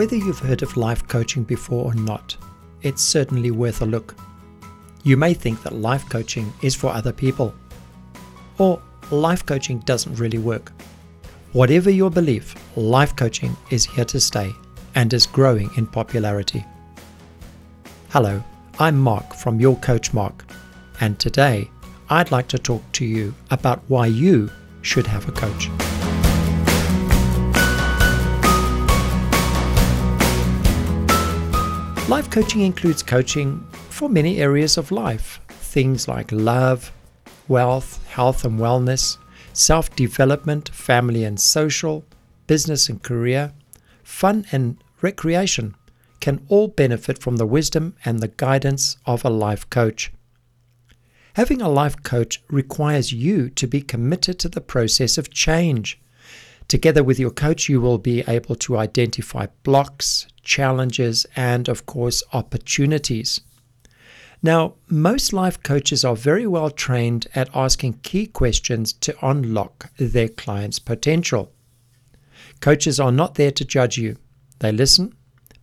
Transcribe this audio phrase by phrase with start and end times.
[0.00, 2.34] Whether you've heard of life coaching before or not,
[2.80, 4.16] it's certainly worth a look.
[5.02, 7.54] You may think that life coaching is for other people,
[8.56, 8.80] or
[9.10, 10.72] life coaching doesn't really work.
[11.52, 14.54] Whatever your belief, life coaching is here to stay
[14.94, 16.64] and is growing in popularity.
[18.08, 18.42] Hello,
[18.78, 20.46] I'm Mark from Your Coach Mark,
[21.02, 21.70] and today
[22.08, 25.68] I'd like to talk to you about why you should have a coach.
[32.10, 36.90] Life coaching includes coaching for many areas of life, things like love,
[37.46, 39.16] wealth, health and wellness,
[39.52, 42.04] self development, family and social,
[42.48, 43.52] business and career,
[44.02, 45.76] fun and recreation
[46.18, 50.10] can all benefit from the wisdom and the guidance of a life coach.
[51.34, 56.00] Having a life coach requires you to be committed to the process of change.
[56.70, 62.22] Together with your coach, you will be able to identify blocks, challenges, and, of course,
[62.32, 63.40] opportunities.
[64.40, 70.28] Now, most life coaches are very well trained at asking key questions to unlock their
[70.28, 71.50] client's potential.
[72.60, 74.16] Coaches are not there to judge you,
[74.60, 75.12] they listen,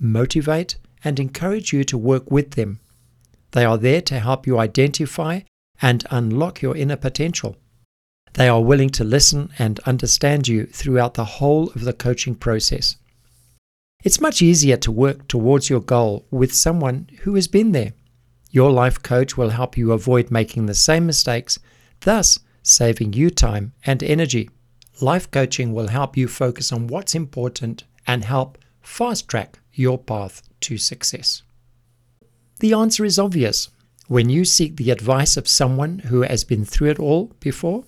[0.00, 2.80] motivate, and encourage you to work with them.
[3.52, 5.42] They are there to help you identify
[5.80, 7.56] and unlock your inner potential.
[8.34, 12.96] They are willing to listen and understand you throughout the whole of the coaching process.
[14.04, 17.92] It's much easier to work towards your goal with someone who has been there
[18.50, 21.58] your life coach will help you avoid making the same mistakes,
[22.00, 24.48] thus saving you time and energy.
[25.00, 30.42] Life coaching will help you focus on what's important and help fast track your path
[30.60, 31.42] to success.
[32.60, 33.68] The answer is obvious.
[34.08, 37.84] When you seek the advice of someone who has been through it all before,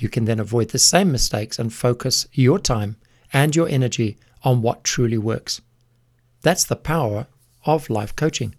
[0.00, 2.96] you can then avoid the same mistakes and focus your time
[3.32, 5.60] and your energy on what truly works.
[6.42, 7.26] That's the power
[7.66, 8.54] of life coaching.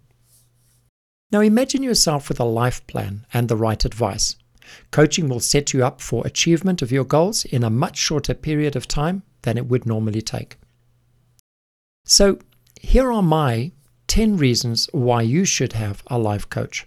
[1.32, 4.36] Now imagine yourself with a life plan and the right advice.
[4.90, 8.76] Coaching will set you up for achievement of your goals in a much shorter period
[8.76, 10.56] of time than it would normally take.
[12.04, 12.38] So,
[12.80, 13.72] here are my
[14.06, 16.86] 10 reasons why you should have a life coach.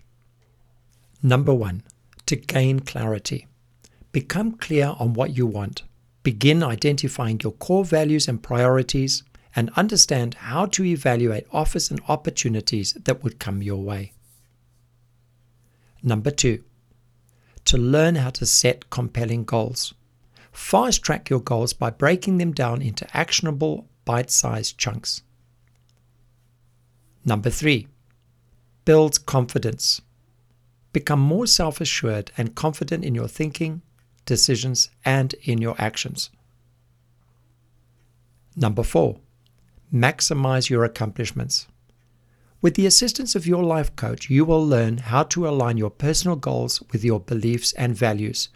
[1.22, 1.84] Number one,
[2.28, 3.48] to gain clarity.
[4.16, 5.84] Become clear on what you want.
[6.24, 12.94] Begin identifying your core values and priorities and understand how to evaluate offers and opportunities
[12.94, 14.14] that would come your way.
[16.02, 16.64] Number two,
[17.66, 19.94] to learn how to set compelling goals.
[20.54, 25.24] Fast track your goals by breaking them down into actionable, bite sized chunks.
[27.26, 27.90] Number three,
[28.86, 30.02] build confidence.
[30.94, 33.82] Become more self assured and confident in your thinking,
[34.26, 36.30] decisions, and in your actions.
[38.56, 39.20] Number four,
[39.94, 41.68] maximize your accomplishments.
[42.62, 46.36] With the assistance of your life coach, you will learn how to align your personal
[46.36, 48.50] goals with your beliefs and values,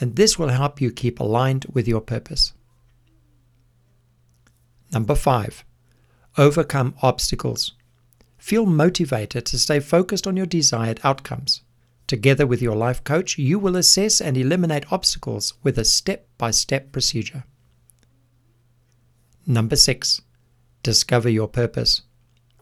[0.00, 2.52] and this will help you keep aligned with your purpose.
[4.92, 5.64] Number five,
[6.36, 7.72] overcome obstacles.
[8.38, 11.62] Feel motivated to stay focused on your desired outcomes.
[12.14, 16.52] Together with your life coach, you will assess and eliminate obstacles with a step by
[16.52, 17.42] step procedure.
[19.44, 20.22] Number six,
[20.84, 22.02] discover your purpose.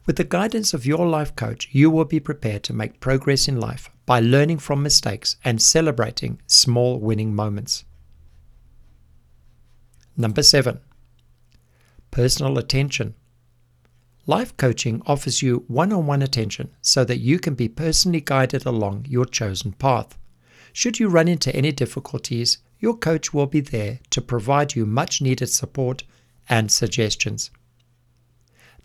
[0.07, 3.61] With the guidance of your life coach, you will be prepared to make progress in
[3.61, 7.85] life by learning from mistakes and celebrating small winning moments.
[10.17, 10.81] Number seven,
[12.11, 13.13] personal attention.
[14.27, 18.65] Life coaching offers you one on one attention so that you can be personally guided
[18.65, 20.17] along your chosen path.
[20.73, 25.21] Should you run into any difficulties, your coach will be there to provide you much
[25.21, 26.05] needed support
[26.49, 27.51] and suggestions.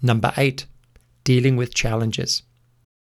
[0.01, 0.65] Number eight,
[1.23, 2.43] dealing with challenges.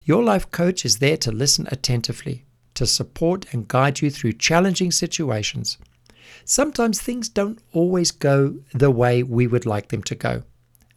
[0.04, 4.92] Your life coach is there to listen attentively, to support and guide you through challenging
[4.92, 5.78] situations.
[6.46, 10.44] Sometimes things don't always go the way we would like them to go.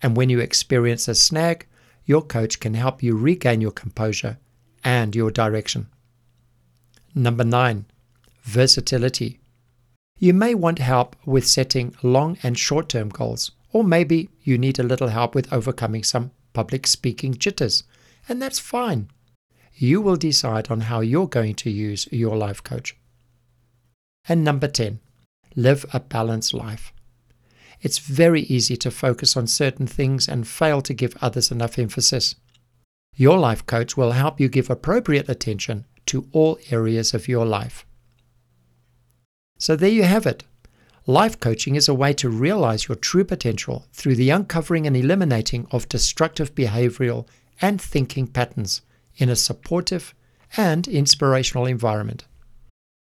[0.03, 1.67] And when you experience a snag,
[2.05, 4.39] your coach can help you regain your composure
[4.83, 5.89] and your direction.
[7.15, 7.87] Number nine,
[8.43, 9.41] versatility.
[10.19, 14.79] You may want help with setting long and short term goals, or maybe you need
[14.79, 17.85] a little help with overcoming some public speaking jitters,
[18.29, 19.09] and that's fine.
[19.75, 22.97] You will decide on how you're going to use your life coach.
[24.29, 25.01] And number 10,
[25.57, 26.93] live a balanced life.
[27.83, 32.35] It's very easy to focus on certain things and fail to give others enough emphasis.
[33.15, 37.87] Your life coach will help you give appropriate attention to all areas of your life.
[39.59, 40.45] So there you have it
[41.07, 45.67] Life coaching is a way to realize your true potential through the uncovering and eliminating
[45.71, 47.27] of destructive behavioral
[47.61, 48.83] and thinking patterns
[49.17, 50.15] in a supportive
[50.57, 52.27] and inspirational environment.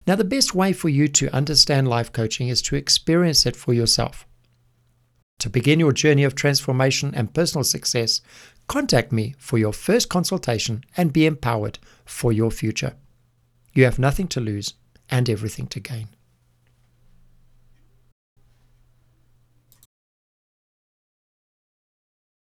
[0.08, 3.74] Now, the best way for you to understand life coaching is to experience it for
[3.74, 4.26] yourself.
[5.42, 8.22] To begin your journey of transformation and personal success,
[8.68, 12.94] contact me for your first consultation and be empowered for your future.
[13.74, 14.76] You have nothing to lose
[15.10, 16.10] and everything to gain.